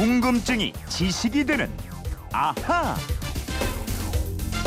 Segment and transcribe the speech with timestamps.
[0.00, 1.70] 궁금증이 지식이 되는
[2.32, 2.96] 아하.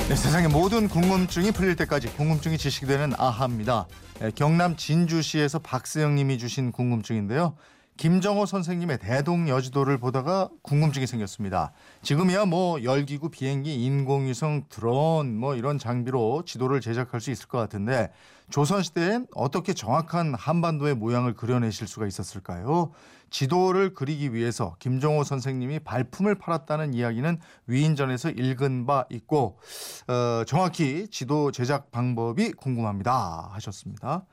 [0.07, 3.87] 네, 세상의 모든 궁금증이 풀릴 때까지 궁금증이 지식이 되는 아하입니다.
[4.19, 7.55] 네, 경남 진주시에서 박세영님이 주신 궁금증인데요.
[7.97, 11.71] 김정호 선생님의 대동 여지도를 보다가 궁금증이 생겼습니다.
[12.03, 18.11] 지금이야 뭐 열기구, 비행기, 인공위성, 드론 뭐 이런 장비로 지도를 제작할 수 있을 것 같은데
[18.49, 22.91] 조선시대엔 어떻게 정확한 한반도의 모양을 그려내실 수가 있었을까요?
[23.29, 29.57] 지도를 그리기 위해서 김정호 선생님이 발품을 팔았다는 이야기는 위인전에서 읽은 바 있고
[30.07, 34.25] 어, 정확히 지도 제작 방법이 궁금합니다 하셨습니다.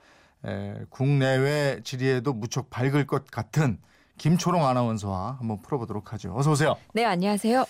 [0.44, 3.78] 에, 국내외 지리에도 무척 밝을 것 같은
[4.18, 6.34] 김초롱 아나운서와 한번 풀어보도록 하죠.
[6.36, 6.76] 어서 오세요.
[6.92, 7.64] 네, 안녕하세요.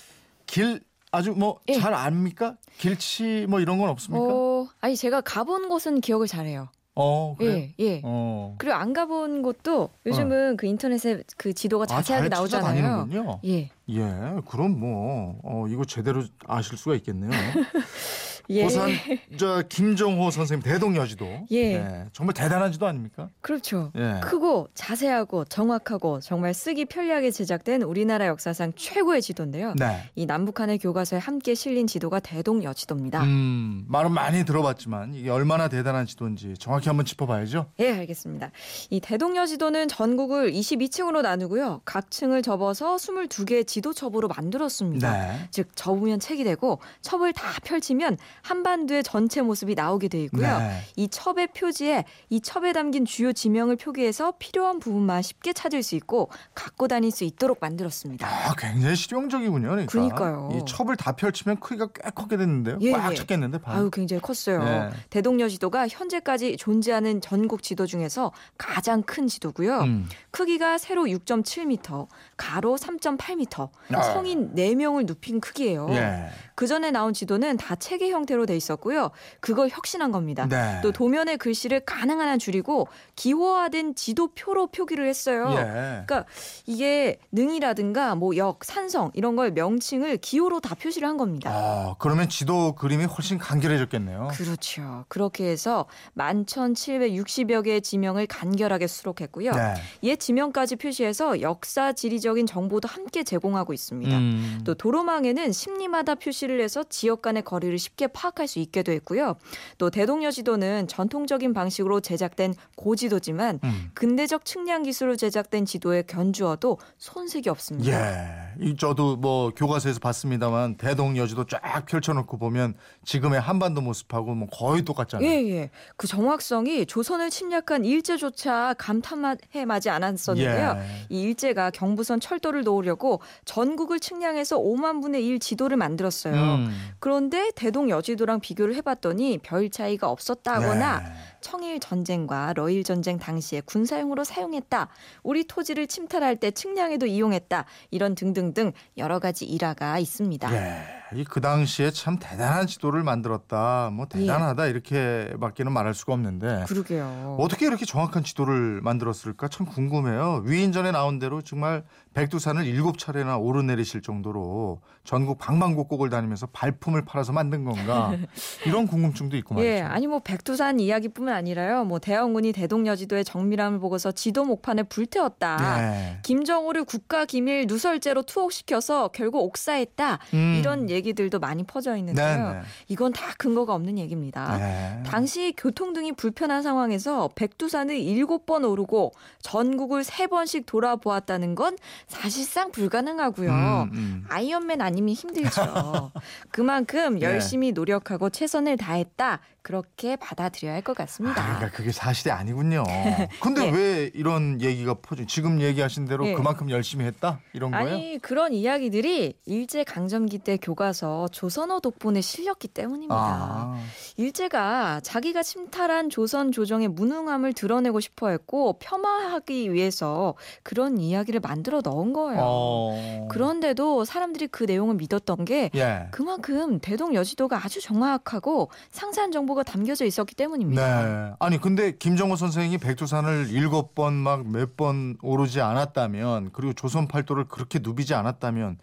[0.46, 0.80] 길
[1.12, 1.96] 아주 뭐잘 예.
[1.96, 2.56] 압니까?
[2.78, 4.26] 길치 뭐 이런 건 없습니까?
[4.28, 6.68] 어, 아니 제가 가본 곳은 기억을 잘해요.
[6.94, 7.72] 어, 그래.
[7.80, 8.00] 예, 예.
[8.04, 8.56] 어.
[8.58, 12.82] 그리고 안 가본 곳도 요즘은 그 인터넷에 그 지도가 자세하게 아, 잘 나오잖아요.
[12.82, 13.40] 찾아다니는군요.
[13.46, 13.70] 예.
[13.90, 17.30] 예, 그럼 뭐 어, 이거 제대로 아실 수가 있겠네요.
[18.50, 18.64] 예.
[18.64, 18.90] 고산
[19.36, 21.46] 저 김정호 선생님 대동여지도.
[21.52, 22.06] 예.
[22.12, 23.28] 정말 대단한 지도 아닙니까?
[23.40, 23.92] 그렇죠.
[23.96, 24.20] 예.
[24.22, 29.74] 크고 자세하고 정확하고 정말 쓰기 편리하게 제작된 우리나라 역사상 최고의 지도인데요.
[29.78, 30.02] 네.
[30.16, 33.22] 이 남북한의 교과서에 함께 실린 지도가 대동여지도입니다.
[33.22, 37.66] 음, 말은 많이 들어봤지만 이게 얼마나 대단한 지도인지 정확히 한번 짚어봐야죠.
[37.78, 38.50] 예, 알겠습니다.
[38.90, 41.82] 이 대동여지도는 전국을 22층으로 나누고요.
[41.84, 45.12] 각 층을 접어서 22개의 지도 첩으로 만들었습니다.
[45.12, 45.48] 네.
[45.50, 50.58] 즉 접으면 책이 되고 첩을 다 펼치면 한반도의 전체 모습이 나오게 돼 있고요.
[50.58, 50.82] 네.
[50.96, 56.30] 이 첩의 표지에 이 첩에 담긴 주요 지명을 표기해서 필요한 부분만 쉽게 찾을 수 있고
[56.54, 58.26] 갖고 다닐 수 있도록 만들었습니다.
[58.26, 59.68] 아, 굉장히 실용적이군요.
[59.68, 59.90] 그러니까.
[59.90, 60.50] 그러니까요.
[60.54, 62.78] 이 첩을 다 펼치면 크기가 꽤 크게 됐는데요.
[62.82, 63.14] 예, 꽉 예.
[63.14, 63.76] 찼겠는데 반.
[63.76, 64.62] 아유 굉장히 컸어요.
[64.62, 64.90] 네.
[65.10, 69.80] 대동여지도가 현재까지 존재하는 전국 지도 중에서 가장 큰 지도고요.
[69.80, 70.08] 음.
[70.30, 73.59] 크기가 세로 6.7m, 가로 3.8m,
[73.92, 74.02] 아.
[74.02, 75.88] 성인 4명을 눕힌 크기예요.
[75.90, 76.28] 예.
[76.54, 79.10] 그 전에 나온 지도는 다 체계 형태로 돼 있었고요.
[79.40, 80.46] 그걸 혁신한 겁니다.
[80.46, 80.80] 네.
[80.82, 82.86] 또 도면의 글씨를 가능한 한 줄이고
[83.16, 85.46] 기호화된 지도표로 표기를 했어요.
[85.52, 86.04] 예.
[86.06, 86.26] 그러니까
[86.66, 91.50] 이게 능이라든가 뭐 역, 산성 이런 걸 명칭을 기호로 다 표시를 한 겁니다.
[91.50, 94.28] 아, 그러면 지도 그림이 훨씬 간결해졌겠네요.
[94.32, 95.06] 그렇죠.
[95.08, 95.86] 그렇게 해서
[96.16, 99.52] 11,760여 개의 지명을 간결하게 수록했고요.
[99.52, 99.74] 네.
[100.02, 104.16] 옛 지명까지 표시해서 역사 지리적인 정보도 함께 제공 하고 있습니다.
[104.16, 104.60] 음.
[104.64, 109.36] 또 도로망에는 심리마다 표시를 해서 지역 간의 거리를 쉽게 파악할 수 있게 됐고요.
[109.78, 113.90] 또 대동여 지도는 전통적인 방식으로 제작된 고지도지만 음.
[113.94, 117.92] 근대적 측량 기술로 제작된 지도에 견주어도 손색이 없습니다.
[117.92, 118.64] 예.
[118.64, 122.74] 이 저도 뭐 교과서에서 봤습니다만 대동여 지도 쫙 펼쳐놓고 보면
[123.04, 125.28] 지금의 한반도 모습하고 뭐 거의 똑같잖아요.
[125.28, 125.70] 예, 예.
[125.96, 130.76] 그 정확성이 조선을 침략한 일제조차 감탄해 마지 않았었는데요.
[130.78, 131.06] 예.
[131.08, 136.34] 이 일제가 경부선 철도를 놓으려고 전국을 측량해서 5만 분의 1 지도를 만들었어요.
[136.34, 136.70] 음.
[136.98, 141.12] 그런데 대동 여지도랑 비교를 해봤더니 별 차이가 없었다거나 예.
[141.40, 144.88] 청일 전쟁과 러일 전쟁 당시에 군사용으로 사용했다.
[145.22, 147.64] 우리 토지를 침탈할 때 측량에도 이용했다.
[147.90, 150.54] 이런 등등등 여러 가지 일화가 있습니다.
[150.54, 150.99] 예.
[151.14, 153.90] 이그 당시에 참 대단한 지도를 만들었다.
[153.92, 157.36] 뭐 대단하다 이렇게밖에는 말할 수가 없는데 그러게요.
[157.38, 160.42] 어떻게 이렇게 정확한 지도를 만들었을까 참 궁금해요.
[160.44, 161.84] 위인전에 나온 대로 정말
[162.14, 168.12] 백두산을 일곱 차례나 오르내리실 정도로 전국 방방곡곡을 다니면서 발품을 팔아서 만든 건가
[168.66, 169.72] 이런 궁금증도 있고 말이죠.
[169.72, 171.84] 예, 아니 뭐 백두산 이야기뿐만 아니라요.
[171.84, 175.58] 뭐 대원군이 대동여지도의 정밀함을 보고서 지도 목판을 불태웠다.
[175.78, 176.18] 예.
[176.22, 180.18] 김정우를 국가 기밀 누설죄로 투옥시켜서 결국 옥사했다.
[180.34, 180.56] 음.
[180.58, 182.52] 이런 얘기 들도 많이 퍼져 있는데요.
[182.52, 184.58] 네, 이건 다 근거가 없는 얘기입니다.
[184.58, 185.02] 네.
[185.06, 189.12] 당시 교통 등이 불편한 상황에서 백두산을 일곱 번 오르고
[189.42, 193.50] 전국을 세 번씩 돌아보았다는 건 사실상 불가능하고요.
[193.50, 194.24] 음, 음.
[194.28, 196.12] 아이언맨 아니면 힘들죠.
[196.50, 197.22] 그만큼 네.
[197.22, 199.40] 열심히 노력하고 최선을 다했다.
[199.62, 201.42] 그렇게 받아들여야 할것 아, 같습니다.
[201.42, 202.84] 그러니까 그게 사실이 아니군요.
[203.42, 203.70] 근데 예.
[203.70, 205.26] 왜 이런 얘기가 퍼져?
[205.26, 206.34] 지금 얘기하신 대로 예.
[206.34, 207.88] 그만큼 열심히 했다 이런 거예요?
[207.88, 213.14] 아니 그런 이야기들이 일제 강점기 때 교과 서 조선어 덕분에 실렸기 때문입니다.
[213.16, 213.76] 아,
[214.16, 222.12] 일제가 자기가 침탈한 조선 조정의 무능함을 드러내고 싶어 했고 폄하하기 위해서 그런 이야기를 만들어 넣은
[222.12, 222.40] 거예요.
[222.42, 223.28] 어.
[223.30, 226.08] 그런데도 사람들이 그 내용을 믿었던 게 예.
[226.10, 231.04] 그만큼 대동 여지도가 아주 정확하고 상세한 정보가 담겨져 있었기 때문입니다.
[231.04, 231.32] 네.
[231.38, 237.44] 아니 근데 김정호 선생이 백두산을 일곱 번 막 몇 번 오르지 않았다면 그리고 조선 팔도를
[237.48, 238.78] 그렇게 누비지 않았다면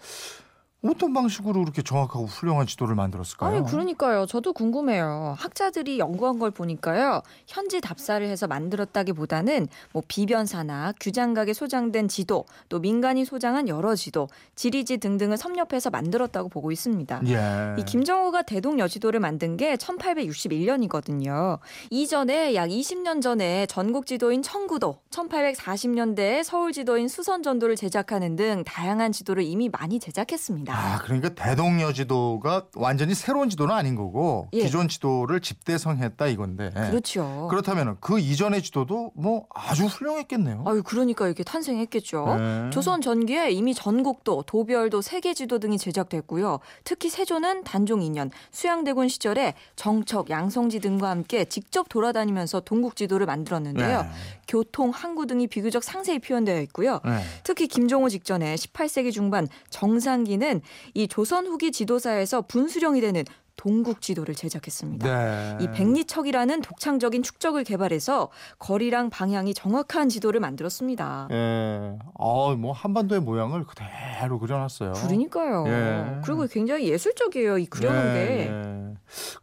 [0.89, 3.55] 어떤 방식으로 그렇게 정확하고 훌륭한 지도를 만들었을까요?
[3.55, 4.25] 아니 그러니까요.
[4.25, 5.35] 저도 궁금해요.
[5.37, 7.21] 학자들이 연구한 걸 보니까요.
[7.47, 14.97] 현지 답사를 해서 만들었다기보다는 뭐 비변사나 규장각에 소장된 지도, 또 민간이 소장한 여러 지도, 지리지
[14.97, 17.21] 등등을 섭렵해서 만들었다고 보고 있습니다.
[17.27, 17.75] 예.
[17.79, 21.59] 이 김정호가 대동 여지도를 만든 게 1861년이거든요.
[21.89, 29.43] 이전에 약 20년 전에 전국 지도인 청구도, 1840년대에 서울 지도인 수선전도를 제작하는 등 다양한 지도를
[29.43, 30.76] 이미 많이 제작했습니다.
[30.77, 34.61] 아, 그러니까 대동여 지도가 완전히 새로운 지도는 아닌 거고 예.
[34.61, 36.69] 기존 지도를 집대성했다 이건데.
[36.69, 37.47] 그렇죠.
[37.49, 40.63] 그렇다면 그 이전의 지도도 뭐 아주 훌륭했겠네요.
[40.67, 42.25] 아유, 그러니까 이렇게 탄생했겠죠.
[42.37, 42.69] 네.
[42.69, 46.59] 조선 전기에 이미 전국도, 도별도, 세계 지도 등이 제작됐고요.
[46.83, 54.03] 특히 세조는 단종 2년 수양대군 시절에 정척, 양성지 등과 함께 직접 돌아다니면서 동국 지도를 만들었는데요.
[54.03, 54.09] 네.
[54.47, 56.99] 교통, 항구 등이 비교적 상세히 표현되어 있고요.
[57.03, 57.19] 네.
[57.43, 60.56] 특히 김종호 직전에 18세기 중반 정상기는
[60.93, 63.23] 이 조선 후기 지도사에서 분수령이 되는
[63.57, 65.07] 동국 지도를 제작했습니다.
[65.07, 65.57] 네.
[65.59, 71.27] 이 백리척이라는 독창적인 축적을 개발해서 거리랑 방향이 정확한 지도를 만들었습니다.
[71.31, 71.97] 예.
[72.13, 74.93] 어, 뭐 한반도의 모양을 그대로 그려놨어요.
[74.93, 75.65] 그러니까요.
[75.67, 76.21] 예.
[76.23, 77.57] 그리고 굉장히 예술적이에요.
[77.57, 78.51] 이 그려놓은 예, 게.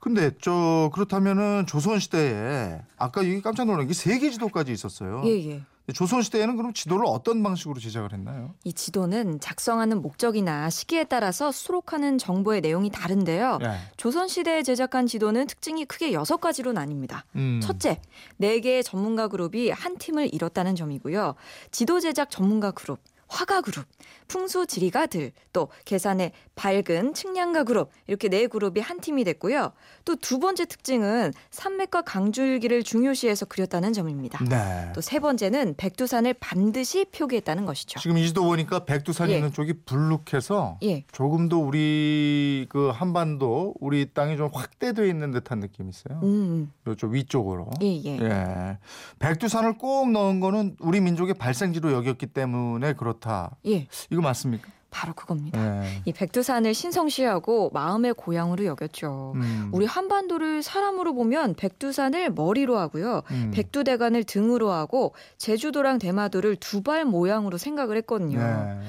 [0.04, 0.10] 예.
[0.14, 5.22] 근데 저 그렇다면은 조선 시대에 아까 이게 깜짝 놀란 게 세계 지도까지 있었어요.
[5.24, 5.62] 예, 예.
[5.92, 8.54] 조선 시대에는 그럼 지도를 어떤 방식으로 제작을 했나요?
[8.64, 13.58] 이 지도는 작성하는 목적이나 시기에 따라서 수록하는 정보의 내용이 다른데요.
[13.62, 13.68] 예.
[13.98, 17.22] 조선 시대에 제작한 지도는 특징이 크게 여섯 가지로 나뉩니다.
[17.36, 17.60] 음.
[17.62, 18.00] 첫째,
[18.38, 21.34] 네 개의 전문가 그룹이 한 팀을 이뤘다는 점이고요.
[21.70, 23.84] 지도 제작 전문가 그룹, 화가 그룹,
[24.28, 29.72] 풍수 지리가들, 또 계산의 밝은 측량가 그룹 이렇게 네 그룹이 한 팀이 됐고요.
[30.04, 34.42] 또 두 번째 특징은 산맥과 강줄기를 중요시해서 그렸다는 점입니다.
[34.44, 34.90] 네.
[34.94, 38.00] 또 세 번째는 백두산을 반드시 표기했다는 것이죠.
[38.00, 39.36] 지금 이 지도 보니까 백두산 예.
[39.36, 41.04] 있는 쪽이 불룩해서 예.
[41.12, 46.20] 조금 더 우리 그 한반도 우리 땅이 좀 확대되어 있는 듯한 느낌이 있어요.
[46.22, 47.70] 음, 이쪽 위쪽으로.
[47.82, 48.18] 예, 예.
[48.20, 48.78] 예.
[49.18, 53.56] 백두산을 꼭 넣은 거는 우리 민족의 발생지로 여겼기 때문에 그렇 다.
[53.66, 53.86] 예.
[54.10, 54.68] 이거 맞습니까?
[54.90, 55.84] 바로 그겁니다.
[55.84, 56.02] 예.
[56.04, 59.32] 이 백두산을 신성시하고 마음의 고향으로 여겼죠.
[59.34, 59.70] 음.
[59.72, 63.22] 우리 한반도를 사람으로 보면 백두산을 머리로 하고요.
[63.32, 63.50] 음.
[63.52, 68.38] 백두대간을 등으로 하고 제주도랑 대마도를 두 발 모양으로 생각을 했거든요.
[68.38, 68.80] 네.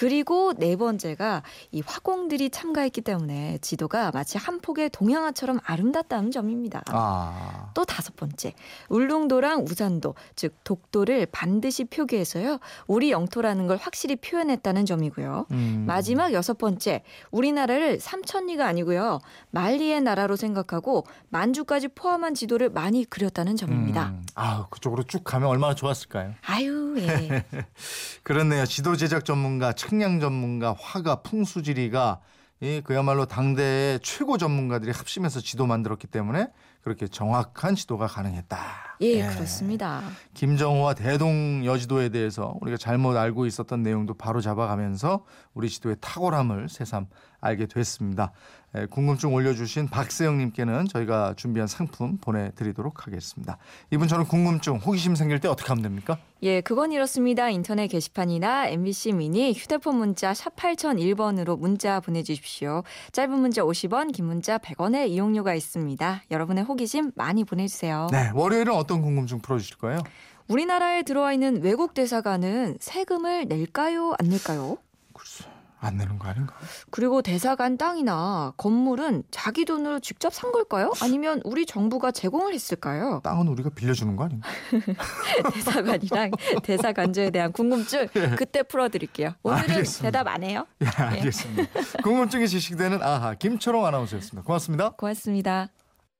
[0.00, 1.42] 그리고 네 번째가
[1.72, 6.82] 이 화공들이 참가했기 때문에 지도가 마치 한 폭의 동양화처럼 아름답다는 점입니다.
[6.86, 7.70] 아.
[7.74, 8.54] 또 다섯 번째,
[8.88, 12.60] 울릉도랑 우산도, 즉 독도를 반드시 표기해서요.
[12.86, 15.44] 우리 영토라는 걸 확실히 표현했다는 점이고요.
[15.50, 15.84] 음.
[15.86, 19.20] 마지막 여섯 번째, 우리나라를 삼천리가 아니고요.
[19.50, 24.14] 만리의 나라로 생각하고 만주까지 포함한 지도를 많이 그렸다는 점입니다.
[24.14, 24.22] 음.
[24.34, 26.32] 아, 그쪽으로 쭉 가면 얼마나 좋았을까요?
[26.46, 27.44] 아유, 예.
[28.24, 28.64] 그렇네요.
[28.64, 32.20] 지도 제작 전문가, 측량 전문가, 화가, 풍수지리가
[32.60, 36.46] 이 그야말로 당대의 최고 전문가들이 합심해서 지도 만들었기 때문에
[36.82, 38.58] 그렇게 정확한 지도가 가능했다.
[39.02, 40.02] 예, 그렇습니다.
[40.34, 45.24] 김정호와 대동 여지도에 대해서 우리가 잘못 알고 있었던 내용도 바로 잡아가면서
[45.54, 47.06] 우리 지도의 탁월함을 새삼
[47.40, 48.32] 알게 됐습니다.
[48.74, 53.58] 에, 궁금증 올려주신 박세영님께는 저희가 준비한 상품 보내드리도록 하겠습니다.
[53.90, 56.18] 이분 저는 궁금증, 호기심 생길 때 어떻게 하면 됩니까?
[56.42, 57.50] 예, 그건 이렇습니다.
[57.50, 62.82] 인터넷 게시판이나 MBC 미니 휴대폰 문자 샵 8001번으로 문자 보내주십시오.
[63.12, 66.22] 짧은 문자 50원, 긴 문자 100원의 이용료가 있습니다.
[66.30, 68.06] 여러분의 호기심 많이 보내주세요.
[68.12, 70.00] 네, 월요일은 어떤 궁금증 풀어주실 거예요?
[70.48, 74.14] 우리나라에 들어와 있는 외국 대사관은 세금을 낼까요?
[74.18, 74.78] 안 낼까요?
[75.12, 75.44] 글쎄,
[75.80, 76.54] 안 내는 거 아닌가?
[76.90, 80.92] 그리고 대사관 땅이나 건물은 자기 돈으로 직접 산 걸까요?
[81.02, 83.20] 아니면 우리 정부가 제공을 했을까요?
[83.22, 84.48] 땅은 우리가 빌려주는 거 아닌가?
[85.54, 86.30] 대사관이랑
[86.62, 89.34] 대사관제에 대한 궁금증 그때 풀어드릴게요.
[89.42, 90.02] 오늘은 알겠습니다.
[90.02, 90.66] 대답 안 해요.
[90.82, 91.68] 예, 알겠습니다.
[92.02, 94.44] 궁금증이 지식되는 아하 김초롱 아나운서였습니다.
[94.44, 94.90] 고맙습니다.
[94.90, 95.68] 고맙습니다.